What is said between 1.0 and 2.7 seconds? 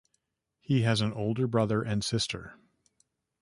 an older brother and sister.